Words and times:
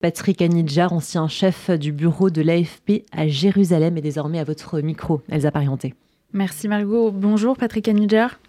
Patrick 0.00 0.40
Anidjar, 0.40 0.94
ancien 0.94 1.28
chef 1.28 1.70
du 1.70 1.92
bureau 1.92 2.30
de 2.30 2.40
l'AFP 2.40 3.04
à 3.12 3.28
Jérusalem, 3.28 3.98
est 3.98 4.00
désormais 4.00 4.38
à 4.38 4.44
votre 4.44 4.80
micro, 4.80 5.20
Elsa 5.30 5.50
Parienté. 5.50 5.92
Merci 6.32 6.68
Margot. 6.68 7.10
Bonjour 7.10 7.54
Patrick 7.54 7.86
Anidjar. 7.86 8.40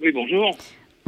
Oui, 0.00 0.12
bonjour. 0.12 0.56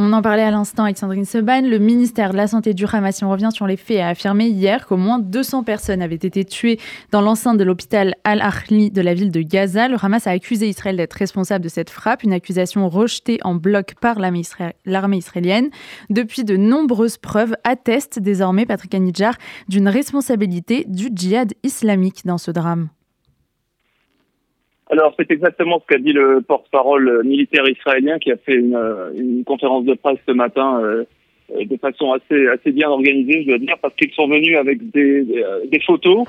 On 0.02 0.14
en 0.14 0.22
parlait 0.22 0.44
à 0.44 0.50
l'instant 0.50 0.84
avec 0.84 0.96
Sandrine 0.96 1.26
Seban. 1.26 1.60
Le 1.60 1.78
ministère 1.78 2.30
de 2.30 2.36
la 2.38 2.46
Santé 2.46 2.72
du 2.72 2.86
Hamas, 2.90 3.16
si 3.16 3.24
on 3.24 3.30
revient 3.30 3.50
sur 3.52 3.66
les 3.66 3.76
faits, 3.76 4.00
a 4.00 4.08
affirmé 4.08 4.46
hier 4.46 4.86
qu'au 4.86 4.96
moins 4.96 5.18
200 5.18 5.62
personnes 5.62 6.00
avaient 6.00 6.14
été 6.14 6.42
tuées 6.46 6.80
dans 7.10 7.20
l'enceinte 7.20 7.58
de 7.58 7.64
l'hôpital 7.64 8.14
Al-Ahli 8.24 8.90
de 8.90 9.02
la 9.02 9.12
ville 9.12 9.30
de 9.30 9.42
Gaza. 9.42 9.88
Le 9.88 9.98
Hamas 10.00 10.26
a 10.26 10.30
accusé 10.30 10.70
Israël 10.70 10.96
d'être 10.96 11.12
responsable 11.12 11.62
de 11.62 11.68
cette 11.68 11.90
frappe, 11.90 12.22
une 12.22 12.32
accusation 12.32 12.88
rejetée 12.88 13.40
en 13.44 13.54
bloc 13.54 13.94
par 14.00 14.18
l'armée 14.18 14.40
israélienne. 15.18 15.68
Depuis, 16.08 16.44
de 16.44 16.56
nombreuses 16.56 17.18
preuves 17.18 17.54
attestent 17.64 18.20
désormais, 18.20 18.64
Patrick 18.64 18.94
Anidjar, 18.94 19.34
d'une 19.68 19.88
responsabilité 19.88 20.86
du 20.88 21.10
djihad 21.14 21.52
islamique 21.62 22.24
dans 22.24 22.38
ce 22.38 22.50
drame. 22.50 22.88
Alors, 24.90 25.14
c'est 25.16 25.30
exactement 25.30 25.80
ce 25.80 25.86
qu'a 25.86 26.00
dit 26.00 26.12
le 26.12 26.40
porte-parole 26.40 27.22
militaire 27.24 27.68
israélien 27.68 28.18
qui 28.18 28.32
a 28.32 28.36
fait 28.36 28.54
une, 28.54 28.78
une, 29.16 29.44
conférence 29.44 29.84
de 29.84 29.94
presse 29.94 30.18
ce 30.26 30.32
matin 30.32 30.80
euh, 30.82 31.04
de 31.64 31.76
façon 31.76 32.12
assez, 32.12 32.48
assez 32.48 32.72
bien 32.72 32.90
organisée, 32.90 33.42
je 33.42 33.48
dois 33.48 33.58
dire, 33.58 33.76
parce 33.80 33.94
qu'ils 33.94 34.12
sont 34.12 34.28
venus 34.28 34.56
avec 34.58 34.90
des, 34.90 35.22
des 35.22 35.80
photos 35.80 36.26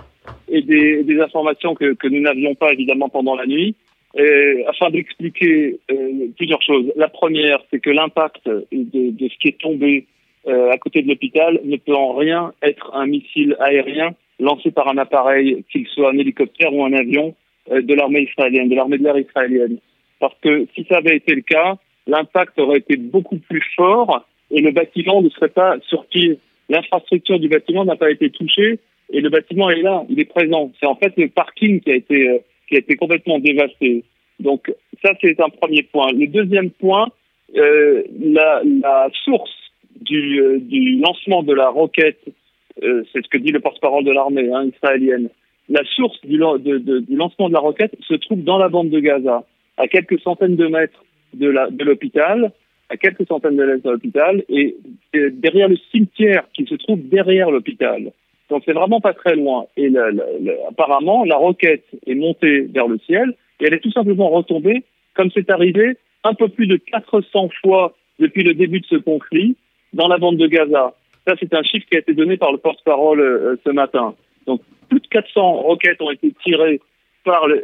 et 0.48 0.62
des, 0.62 1.04
des 1.04 1.20
informations 1.20 1.76
que, 1.76 1.94
que 1.94 2.08
nous 2.08 2.22
n'avions 2.22 2.56
pas 2.56 2.72
évidemment 2.72 3.10
pendant 3.10 3.36
la 3.36 3.46
nuit, 3.46 3.76
et, 4.18 4.66
afin 4.68 4.90
d'expliquer 4.90 5.80
euh, 5.92 6.28
plusieurs 6.38 6.62
choses. 6.62 6.92
La 6.96 7.08
première, 7.08 7.60
c'est 7.72 7.80
que 7.80 7.90
l'impact 7.90 8.46
de, 8.48 8.66
de, 8.72 9.30
ce 9.30 9.38
qui 9.40 9.50
est 9.50 9.60
tombé 9.60 10.06
euh, 10.48 10.72
à 10.72 10.78
côté 10.78 11.02
de 11.02 11.08
l'hôpital 11.08 11.60
ne 11.64 11.78
peut 11.78 11.96
en 11.96 12.14
rien 12.14 12.54
être 12.62 12.92
un 12.94 13.06
missile 13.06 13.56
aérien 13.60 14.12
lancé 14.40 14.72
par 14.72 14.88
un 14.88 14.98
appareil, 14.98 15.64
qu'il 15.72 15.86
soit 15.88 16.12
un 16.12 16.18
hélicoptère 16.18 16.74
ou 16.74 16.84
un 16.84 16.94
avion, 16.94 17.28
euh, 17.28 17.34
de 17.70 17.94
l'armée 17.94 18.22
israélienne, 18.22 18.70
de 18.70 18.76
l'armée 18.76 18.98
de 18.98 19.04
l'air 19.04 19.18
israélienne. 19.18 19.78
Parce 20.20 20.36
que 20.42 20.68
si 20.76 20.86
ça 20.90 20.98
avait 20.98 21.18
été 21.18 21.36
le 21.36 21.42
cas, 21.42 21.76
l'impact 22.08 22.58
aurait 22.60 22.80
été 22.80 22.96
beaucoup 22.98 23.38
plus 23.38 23.64
fort 23.76 24.26
et 24.50 24.62
le 24.62 24.72
bâtiment 24.72 25.22
ne 25.22 25.30
serait 25.30 25.50
pas 25.50 25.76
sorti. 25.90 26.40
L'infrastructure 26.70 27.40
du 27.40 27.50
bâtiment 27.50 27.86
n'a 27.86 27.96
pas 27.96 28.12
été 28.12 28.30
touchée 28.30 28.80
et 29.12 29.22
le 29.22 29.30
bâtiment 29.30 29.70
est 29.70 29.82
là, 29.82 30.04
il 30.10 30.20
est 30.20 30.26
présent. 30.26 30.72
C'est 30.80 30.86
en 30.86 30.96
fait 30.96 31.14
le 31.18 31.28
parking 31.30 31.82
qui 31.82 31.92
a 31.92 31.96
été 31.96 32.30
euh, 32.30 32.40
qui 32.68 32.76
a 32.76 32.80
été 32.80 32.96
complètement 32.96 33.40
dévasté. 33.40 34.04
Donc 34.40 34.72
ça 35.04 35.12
c'est 35.22 35.40
un 35.40 35.50
premier 35.50 35.84
point. 35.84 36.12
Le 36.12 36.28
deuxième 36.28 36.72
point, 36.72 37.10
euh, 37.56 38.04
la, 38.20 38.62
la, 38.64 39.10
source 39.26 39.52
du, 40.00 40.42
euh, 40.42 40.60
du, 40.60 41.00
lancement 41.00 41.44
de 41.44 41.54
la 41.54 41.70
roquette, 41.70 42.22
euh, 42.82 43.04
c'est 43.12 43.24
ce 43.24 43.30
que 43.30 43.38
dit 43.38 43.52
le 43.52 43.60
porte-parole 43.60 44.06
de 44.06 44.12
l'armée 44.12 44.50
hein, 44.54 44.70
israélienne, 44.74 45.30
la 45.72 45.84
source 45.96 46.20
du, 46.24 46.38
lancement 46.38 47.48
de 47.48 47.54
la 47.54 47.60
roquette 47.60 47.96
se 48.02 48.14
trouve 48.16 48.44
dans 48.44 48.58
la 48.58 48.68
bande 48.68 48.90
de 48.90 49.00
Gaza, 49.00 49.44
à 49.78 49.88
quelques 49.88 50.20
centaines 50.20 50.58
de 50.58 50.68
mètres 50.68 51.04
de 51.34 51.84
l'hôpital, 51.84 52.52
à 52.90 52.98
quelques 52.98 53.26
centaines 53.26 53.56
de 53.56 53.64
mètres 53.64 53.84
de 53.84 53.92
l'hôpital, 53.92 54.44
et, 54.50 54.76
derrière 55.14 55.70
le 55.70 55.78
cimetière 55.92 56.44
qui 56.54 56.66
se 56.66 56.76
trouve 56.76 57.00
derrière 57.08 57.50
l'hôpital. 57.50 58.12
Donc 58.50 58.64
c'est 58.66 58.74
vraiment 58.74 59.00
pas 59.00 59.14
très 59.14 59.36
loin. 59.36 59.66
Et 59.78 59.90
apparemment, 60.68 61.24
la 61.24 61.38
roquette 61.38 61.86
est 62.06 62.16
montée 62.16 62.62
vers 62.64 62.88
le 62.90 62.98
ciel 63.00 63.34
et 63.62 63.66
elle 63.66 63.74
est 63.74 63.80
tout 63.80 63.92
simplement 63.92 64.30
retombée, 64.30 64.84
comme 65.14 65.32
c'est 65.34 65.50
arrivé 65.50 65.96
un 66.26 66.34
peu 66.34 66.50
plus 66.50 66.68
de 66.68 66.76
400 66.76 67.50
fois 67.62 67.96
depuis 68.20 68.44
le 68.44 68.54
début 68.54 68.82
de 68.82 68.86
ce 68.88 68.98
conflit, 68.98 69.56
dans 69.94 70.10
la 70.10 70.18
bande 70.18 70.38
de 70.38 70.48
Gaza. 70.48 70.94
Ça, 71.26 71.36
c'est 71.40 71.54
un 71.54 71.64
chiffre 71.64 71.88
qui 71.90 71.96
a 71.96 72.00
été 72.00 72.14
donné 72.14 72.36
par 72.36 72.52
le 72.52 72.58
porte-parole 72.58 73.22
euh, 73.22 73.56
ce 73.66 73.72
matin. 73.72 74.16
Donc 74.48 74.62
plus 74.92 75.00
de 75.00 75.08
400 75.08 75.54
roquettes 75.54 76.02
ont 76.02 76.12
été 76.12 76.34
tirées 76.44 76.82
par 77.24 77.48
le, 77.48 77.64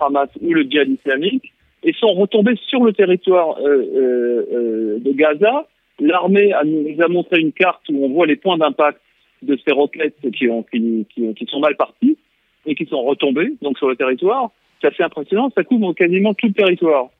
Hamas 0.00 0.30
ou 0.40 0.54
le 0.54 0.62
djihad 0.62 0.88
islamique 0.88 1.52
et 1.84 1.92
sont 1.92 2.14
retombées 2.14 2.58
sur 2.68 2.82
le 2.84 2.92
territoire 2.92 3.58
euh, 3.58 3.84
euh, 3.94 4.46
euh 4.52 4.98
de 4.98 5.12
Gaza. 5.12 5.66
L'armée 6.00 6.52
nous 6.64 7.04
a 7.04 7.08
montré 7.08 7.40
une 7.40 7.52
carte 7.52 7.82
où 7.90 8.04
on 8.04 8.08
voit 8.08 8.26
les 8.26 8.36
points 8.36 8.56
d'impact 8.56 9.00
de 9.42 9.58
ces 9.66 9.72
roquettes 9.72 10.16
qui, 10.34 10.48
ont, 10.48 10.62
qui, 10.62 11.06
qui, 11.14 11.46
sont 11.46 11.60
mal 11.60 11.76
parties 11.76 12.16
et 12.64 12.74
qui 12.74 12.86
sont 12.86 13.02
retombées 13.02 13.52
donc 13.60 13.76
sur 13.78 13.88
le 13.88 13.96
territoire. 13.96 14.50
C'est 14.80 14.88
assez 14.88 15.02
impressionnant, 15.02 15.50
ça 15.54 15.64
couvre 15.64 15.92
quasiment 15.92 16.32
tout 16.34 16.46
le 16.46 16.54
territoire. 16.54 17.10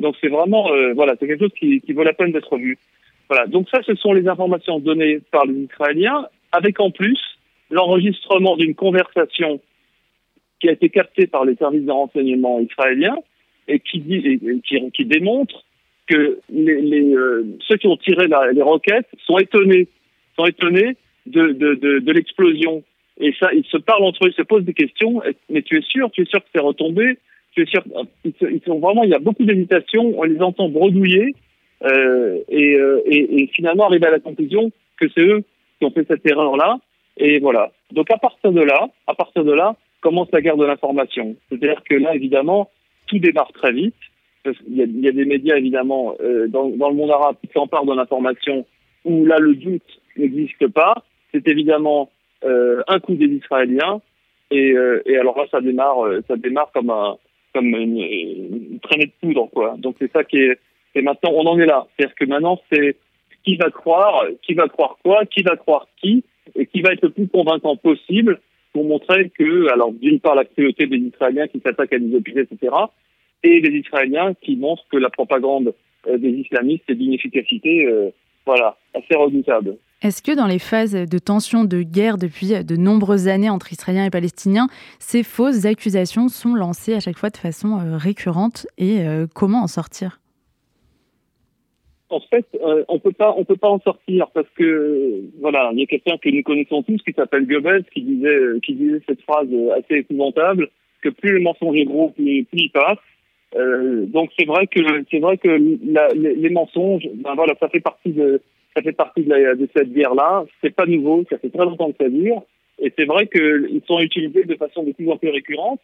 Donc 0.00 0.16
c'est 0.20 0.28
vraiment, 0.28 0.72
euh, 0.72 0.94
voilà, 0.94 1.14
c'est 1.18 1.26
quelque 1.26 1.44
chose 1.44 1.58
qui, 1.58 1.80
qui 1.80 1.92
vaut 1.92 2.04
la 2.04 2.14
peine 2.14 2.32
d'être 2.32 2.56
vu. 2.56 2.78
Voilà, 3.28 3.46
donc 3.46 3.68
ça, 3.68 3.82
ce 3.82 3.94
sont 3.94 4.12
les 4.12 4.28
informations 4.28 4.78
données 4.78 5.20
par 5.30 5.44
les 5.44 5.64
Israéliens, 5.64 6.26
avec 6.52 6.80
en 6.80 6.90
plus 6.90 7.18
l'enregistrement 7.72 8.56
d'une 8.56 8.74
conversation 8.74 9.60
qui 10.60 10.68
a 10.68 10.72
été 10.72 10.90
captée 10.90 11.26
par 11.26 11.44
les 11.44 11.56
services 11.56 11.84
de 11.84 11.90
renseignement 11.90 12.60
israéliens 12.60 13.16
et 13.66 13.80
qui, 13.80 13.98
dit, 13.98 14.40
démontre 15.00 15.64
que 16.06 16.38
euh, 16.52 17.44
ceux 17.66 17.76
qui 17.76 17.86
ont 17.86 17.96
tiré 17.96 18.28
les 18.52 18.62
roquettes 18.62 19.08
sont 19.26 19.38
étonnés, 19.38 19.88
sont 20.36 20.46
étonnés 20.46 20.96
de, 21.26 22.12
l'explosion. 22.12 22.84
Et 23.18 23.34
ça, 23.40 23.52
ils 23.52 23.64
se 23.64 23.76
parlent 23.76 24.04
entre 24.04 24.26
eux, 24.26 24.30
ils 24.30 24.34
se 24.34 24.42
posent 24.42 24.64
des 24.64 24.74
questions. 24.74 25.22
Mais 25.48 25.62
tu 25.62 25.78
es 25.78 25.82
sûr, 25.82 26.10
tu 26.10 26.22
es 26.22 26.24
sûr 26.26 26.40
que 26.40 26.48
c'est 26.54 26.60
retombé? 26.60 27.18
Ils, 27.56 28.60
vraiment, 28.66 29.04
il 29.04 29.10
y 29.10 29.14
a 29.14 29.18
beaucoup 29.18 29.44
d'hésitation. 29.44 30.12
On 30.16 30.22
les 30.24 30.40
entend 30.40 30.68
bredouiller 30.68 31.34
euh, 31.84 32.38
euh, 32.52 33.00
et, 33.06 33.42
et 33.42 33.46
finalement 33.48 33.86
arriver 33.86 34.06
à 34.06 34.10
la 34.10 34.20
conclusion 34.20 34.70
que 34.98 35.06
c'est 35.14 35.22
eux 35.22 35.42
qui 35.78 35.84
ont 35.84 35.90
fait 35.90 36.06
cette 36.06 36.24
erreur-là 36.24 36.78
et 37.16 37.38
voilà. 37.38 37.70
Donc 37.90 38.10
à 38.10 38.18
partir 38.18 38.52
de 38.52 38.62
là, 38.62 38.88
à 39.06 39.14
partir 39.14 39.44
de 39.44 39.52
là, 39.52 39.76
commence 40.00 40.28
la 40.32 40.40
guerre 40.40 40.56
de 40.56 40.64
l'information. 40.64 41.36
C'est-à-dire 41.48 41.82
que 41.88 41.94
là, 41.94 42.14
évidemment, 42.14 42.70
tout 43.06 43.18
démarre 43.18 43.52
très 43.52 43.72
vite. 43.72 43.94
Il 44.68 44.76
y 44.76 45.08
a, 45.08 45.12
des 45.12 45.24
médias, 45.24 45.56
évidemment, 45.56 46.16
euh, 46.20 46.48
dans, 46.48 46.68
dans, 46.70 46.90
le 46.90 46.96
monde 46.96 47.12
arabe 47.12 47.36
qui 47.40 47.52
s'emparent 47.52 47.84
de 47.84 47.94
l'information 47.94 48.66
où 49.04 49.24
là, 49.24 49.38
le 49.38 49.54
doute 49.54 49.82
n'existe 50.16 50.66
pas. 50.68 51.04
C'est 51.32 51.46
évidemment 51.46 52.10
euh, 52.44 52.82
un 52.88 52.98
coup 52.98 53.14
des 53.14 53.26
Israéliens. 53.26 54.00
Et, 54.50 54.72
euh, 54.72 55.00
et, 55.06 55.16
alors 55.16 55.38
là, 55.38 55.44
ça 55.50 55.60
démarre, 55.60 56.04
euh, 56.04 56.20
ça 56.26 56.36
démarre 56.36 56.72
comme 56.72 56.90
un, 56.90 57.16
comme 57.54 57.66
une, 57.66 57.98
une 57.98 58.80
traînée 58.80 59.06
de 59.06 59.12
poudre, 59.20 59.48
quoi. 59.52 59.76
Donc 59.78 59.96
c'est 59.98 60.12
ça 60.12 60.24
qui 60.24 60.38
est, 60.38 60.58
et 60.94 61.02
maintenant, 61.02 61.30
on 61.32 61.46
en 61.46 61.58
est 61.58 61.66
là. 61.66 61.86
C'est-à-dire 61.96 62.14
que 62.16 62.24
maintenant, 62.24 62.60
c'est 62.70 62.96
qui 63.44 63.56
va 63.56 63.70
croire, 63.70 64.24
qui 64.42 64.54
va 64.54 64.68
croire 64.68 64.98
quoi, 65.02 65.24
qui 65.26 65.42
va 65.42 65.56
croire 65.56 65.86
qui, 66.00 66.24
et 66.54 66.66
qui 66.66 66.82
va 66.82 66.92
être 66.92 67.02
le 67.02 67.10
plus 67.10 67.28
convaincant 67.28 67.76
possible 67.76 68.40
pour 68.72 68.84
montrer 68.84 69.30
que, 69.30 69.70
alors 69.72 69.92
d'une 69.92 70.20
part, 70.20 70.34
la 70.34 70.44
cruauté 70.44 70.86
des 70.86 70.96
Israéliens 70.96 71.46
qui 71.48 71.60
s'attaquent 71.60 71.92
à 71.92 71.98
des 71.98 72.14
hôpitaux, 72.14 72.40
etc., 72.40 72.74
et 73.44 73.60
les 73.60 73.78
Israéliens 73.78 74.34
qui 74.40 74.56
montrent 74.56 74.86
que 74.90 74.96
la 74.96 75.10
propagande 75.10 75.74
euh, 76.06 76.16
des 76.16 76.30
islamistes 76.30 76.84
est 76.88 76.94
d'une 76.94 77.12
efficacité, 77.12 77.86
euh, 77.86 78.10
voilà, 78.46 78.76
assez 78.94 79.16
redoutable. 79.16 79.76
Est-ce 80.00 80.22
que 80.22 80.34
dans 80.34 80.46
les 80.46 80.58
phases 80.58 80.94
de 80.94 81.18
tension, 81.18 81.64
de 81.64 81.82
guerre 81.82 82.18
depuis 82.18 82.64
de 82.64 82.76
nombreuses 82.76 83.28
années 83.28 83.50
entre 83.50 83.72
Israéliens 83.72 84.06
et 84.06 84.10
Palestiniens, 84.10 84.68
ces 84.98 85.22
fausses 85.22 85.64
accusations 85.64 86.28
sont 86.28 86.54
lancées 86.54 86.94
à 86.94 87.00
chaque 87.00 87.18
fois 87.18 87.30
de 87.30 87.36
façon 87.36 87.78
euh, 87.78 87.96
récurrente 87.96 88.66
et 88.78 89.04
comment 89.34 89.62
en 89.62 89.68
sortir? 89.68 90.21
En 92.12 92.20
fait, 92.20 92.46
euh, 92.62 92.84
on 92.88 92.98
peut 92.98 93.12
pas, 93.12 93.34
on 93.36 93.44
peut 93.44 93.56
pas 93.56 93.70
en 93.70 93.80
sortir 93.80 94.28
parce 94.34 94.48
que 94.54 95.22
voilà, 95.40 95.70
il 95.72 95.80
y 95.80 95.82
a 95.82 95.86
quelqu'un 95.86 96.18
que 96.18 96.28
nous 96.28 96.42
connaissons 96.42 96.82
tous 96.82 97.02
qui 97.02 97.12
s'appelle 97.12 97.46
Goebbels 97.46 97.84
qui 97.92 98.02
disait, 98.02 98.38
qui 98.62 98.74
disait 98.74 99.00
cette 99.08 99.22
phrase 99.22 99.48
assez 99.76 100.00
épouvantable 100.00 100.68
que 101.02 101.08
plus 101.08 101.32
le 101.32 101.40
mensonge 101.40 101.76
est 101.76 101.84
gros, 101.84 102.10
plus, 102.10 102.46
il 102.52 102.70
passe. 102.70 102.98
Euh, 103.56 104.06
donc 104.06 104.30
c'est 104.38 104.46
vrai 104.46 104.66
que 104.66 104.80
c'est 105.10 105.18
vrai 105.18 105.36
que 105.36 105.48
les, 105.48 106.50
mensonges, 106.50 107.08
ben 107.16 107.34
voilà, 107.34 107.54
ça 107.60 107.68
fait 107.68 107.80
partie 107.80 108.10
de 108.10 108.40
ça 108.74 108.82
fait 108.82 108.92
partie 108.92 109.22
de, 109.22 109.68
cette 109.76 109.92
guerre-là. 109.92 110.44
C'est 110.62 110.74
pas 110.74 110.86
nouveau, 110.86 111.24
ça 111.28 111.38
fait 111.38 111.50
très 111.50 111.64
longtemps 111.64 111.90
que 111.92 112.04
ça 112.04 112.08
dure, 112.08 112.42
et 112.78 112.92
c'est 112.96 113.04
vrai 113.04 113.26
qu'ils 113.26 113.82
sont 113.86 114.00
utilisés 114.00 114.44
de 114.44 114.54
façon 114.54 114.82
de 114.82 114.92
plus 114.92 115.10
en 115.10 115.16
plus 115.16 115.30
récurrente. 115.30 115.80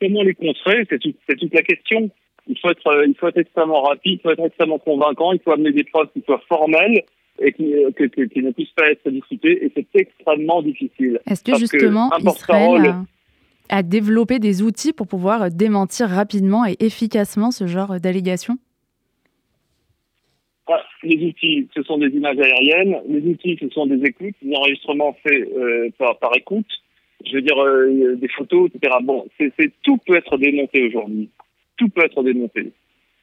Comment 0.00 0.22
les 0.22 0.34
contrer? 0.34 0.86
C'est 0.88 0.98
toute 0.98 1.54
la 1.54 1.62
question 1.62 2.10
il 2.46 2.58
faut 2.58 2.70
être, 2.70 2.86
euh, 2.86 3.06
il 3.06 3.14
faut 3.16 3.28
être 3.28 3.38
extrêmement 3.38 3.82
rapide, 3.82 4.18
il 4.18 4.20
faut 4.20 4.30
être 4.30 4.44
extrêmement 4.44 4.78
convaincant, 4.78 5.32
il 5.32 5.40
faut 5.40 5.52
amener 5.52 5.72
des 5.72 5.84
preuves 5.84 6.08
qui 6.12 6.22
soient 6.22 6.42
formelles 6.48 7.02
et 7.40 7.52
qui, 7.52 7.74
euh, 7.74 7.90
que, 7.92 8.04
que, 8.04 8.22
qui 8.22 8.42
ne 8.42 8.50
puissent 8.50 8.74
pas 8.76 8.90
être 8.90 9.08
discutées. 9.10 9.64
Et 9.64 9.72
c'est 9.74 9.86
extrêmement 9.94 10.62
difficile. 10.62 11.20
Est-ce 11.26 11.42
que 11.42 11.56
justement, 11.58 12.10
que 12.10 12.22
Israël 12.22 12.94
a, 13.68 13.76
a, 13.78 13.82
développé 13.82 14.38
des 14.38 14.62
outils 14.62 14.92
pour 14.92 15.06
pouvoir 15.06 15.50
démentir 15.50 16.08
rapidement 16.08 16.66
et 16.66 16.76
efficacement 16.80 17.50
ce 17.50 17.66
genre 17.66 17.98
d'allégations? 18.00 18.58
Ah, 20.66 20.82
les 21.02 21.26
outils, 21.26 21.68
ce 21.74 21.82
sont 21.82 21.98
des 21.98 22.08
images 22.08 22.38
aériennes. 22.38 22.96
Les 23.08 23.20
outils, 23.30 23.58
ce 23.60 23.68
sont 23.70 23.86
des 23.86 24.02
écoutes, 24.06 24.34
des 24.42 24.54
enregistrements 24.54 25.14
faits 25.22 25.48
euh, 25.56 25.90
par, 25.98 26.18
par, 26.18 26.30
écoute. 26.36 26.66
Je 27.26 27.36
veux 27.36 27.42
dire, 27.42 27.58
euh, 27.58 28.16
des 28.16 28.28
photos, 28.28 28.70
etc. 28.74 28.96
Bon, 29.02 29.26
c'est 29.38 29.72
tout 29.82 29.98
peut 30.06 30.16
être 30.16 30.36
démonté 30.36 30.86
aujourd'hui 30.88 31.30
tout 31.76 31.88
peut 31.88 32.04
être 32.04 32.22
démonté. 32.22 32.72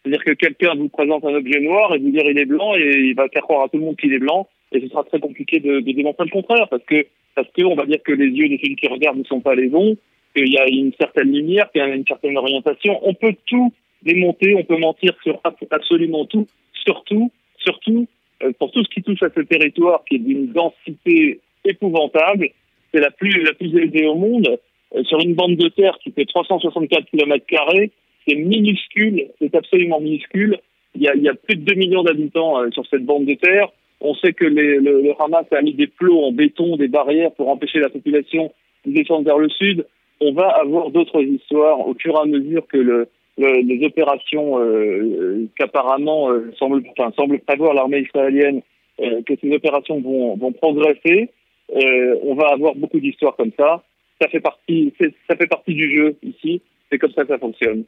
C'est-à-dire 0.02 0.24
que 0.24 0.32
quelqu'un 0.32 0.76
vous 0.76 0.90
présente 0.90 1.24
un 1.26 1.36
objet 1.36 1.60
noir 1.60 1.94
et 1.94 2.00
vous 2.00 2.10
dire 2.10 2.24
il 2.26 2.40
est 2.40 2.46
blanc 2.46 2.76
et 2.76 2.98
il 2.98 3.16
va 3.16 3.28
faire 3.30 3.44
croire 3.44 3.66
à 3.66 3.70
tout 3.70 3.78
le 3.78 3.84
monde 3.84 3.98
qu'il 3.98 4.14
est 4.14 4.20
blanc 4.20 4.48
et 4.72 4.80
ce 4.80 4.88
sera 4.88 5.04
très 5.04 5.20
compliqué 5.20 5.60
de, 5.60 5.80
démontrer 5.80 6.26
le 6.26 6.32
contraire 6.32 6.68
parce 6.70 6.84
que 6.84 7.06
parce 7.36 7.48
que 7.52 7.64
on 7.64 7.76
va 7.76 7.86
dire 7.86 8.02
que 8.04 8.12
les 8.12 8.28
yeux 8.28 8.50
de 8.50 8.58
celui 8.58 8.76
qui 8.76 8.88
regarde 8.88 9.18
ne 9.18 9.24
sont 9.24 9.40
pas 9.40 9.56
les 9.56 9.68
bons, 9.68 9.96
qu'il 10.36 10.52
y 10.52 10.58
a 10.58 10.68
une 10.68 10.92
certaine 11.00 11.32
lumière, 11.32 11.72
qu'il 11.72 11.82
y 11.82 11.84
a 11.84 11.88
une 11.88 12.06
certaine 12.06 12.38
orientation. 12.38 13.00
On 13.04 13.14
peut 13.14 13.36
tout 13.46 13.72
démonter, 14.04 14.56
on 14.56 14.64
peut 14.64 14.78
mentir 14.78 15.14
sur 15.24 15.40
absolument 15.70 16.26
tout, 16.26 16.48
surtout, 16.74 17.32
surtout 17.58 18.08
euh, 18.44 18.52
pour 18.60 18.72
tout 18.72 18.84
ce 18.84 18.90
qui 18.90 19.02
touche 19.02 19.24
à 19.24 19.30
ce 19.34 19.42
territoire 19.42 20.04
qui 20.10 20.16
est 20.16 20.20
d'une 20.20 20.48
densité 20.48 21.40
épouvantable. 21.64 22.50
C'est 22.94 23.00
la 23.00 23.12
plus 23.12 23.44
la 23.44 23.54
plus 23.54 23.74
élevée 23.78 24.08
au 24.08 24.16
monde 24.16 24.60
euh, 24.96 25.04
sur 25.04 25.20
une 25.22 25.36
bande 25.36 25.56
de 25.56 25.70
terre 25.70 25.98
qui 26.04 26.12
fait 26.12 26.26
364 26.26 27.06
km 27.06 27.46
carrés. 27.46 27.92
C'est 28.28 28.36
minuscule, 28.36 29.28
c'est 29.40 29.56
absolument 29.56 30.00
minuscule. 30.00 30.58
Il 30.96 31.02
y, 31.02 31.08
a, 31.08 31.34
plus 31.34 31.56
de 31.56 31.64
2 31.64 31.74
millions 31.76 32.04
d'habitants 32.04 32.60
euh, 32.60 32.70
sur 32.72 32.86
cette 32.88 33.06
bande 33.06 33.26
de 33.26 33.36
terre. 33.36 33.70
On 34.02 34.14
sait 34.16 34.34
que 34.34 34.46
le, 34.46 35.14
Hamas 35.20 35.46
a 35.52 35.62
mis 35.62 35.74
des 35.74 35.88
plots 35.88 36.26
en 36.26 36.32
béton, 36.32 36.76
des 36.76 36.88
barrières 36.88 37.32
pour 37.32 37.50
empêcher 37.50 37.80
la 37.80 37.90
population 37.90 38.52
de 38.86 38.92
descendre 38.92 39.26
vers 39.26 39.38
le 39.38 39.50
sud. 39.50 39.86
On 40.20 40.34
va 40.34 40.50
avoir 40.50 40.90
d'autres 40.90 41.22
histoires 41.22 41.88
au 41.88 41.94
fur 41.94 42.16
et 42.16 42.20
à 42.20 42.26
mesure 42.26 42.68
que 42.68 42.78
le, 42.78 43.08
le, 43.38 43.62
les 43.62 43.86
opérations 43.86 44.60
euh, 44.60 45.48
qu'apparemment 45.58 46.32
euh, 46.32 46.52
semble, 46.58 46.84
enfin, 46.98 47.12
semble 47.18 47.40
prévoir 47.40 47.74
l'armée 47.74 48.00
israélienne, 48.00 48.62
euh, 49.00 49.22
que 49.26 49.34
ces 49.42 49.52
opérations 49.54 50.02
vont, 50.02 50.36
vont 50.36 50.52
progresser. 50.52 51.30
Euh, 51.76 52.16
on 52.24 52.36
va 52.36 52.48
avoir 52.48 52.76
beaucoup 52.76 53.00
d'histoires 53.00 53.36
comme 53.36 53.52
ça. 53.58 53.84
Ça 54.22 54.28
fait 54.28 54.42
partie, 54.42 54.94
ça 55.00 55.36
fait 55.36 55.48
partie 55.48 55.74
du 55.74 55.96
jeu 55.96 56.16
ici. 56.22 56.62
C'est 56.92 57.00
comme 57.00 57.14
ça 57.14 57.24
que 57.24 57.30
ça 57.30 57.40
fonctionne. 57.40 57.86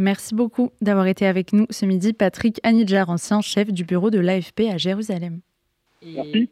Merci 0.00 0.34
beaucoup 0.34 0.70
d'avoir 0.80 1.06
été 1.06 1.26
avec 1.26 1.52
nous 1.52 1.66
ce 1.68 1.84
midi, 1.84 2.14
Patrick 2.14 2.58
Anidjar, 2.62 3.10
ancien 3.10 3.42
chef 3.42 3.70
du 3.70 3.84
bureau 3.84 4.08
de 4.08 4.18
l'AFP 4.18 4.62
à 4.72 4.78
Jérusalem. 4.78 5.42
Merci. 6.02 6.50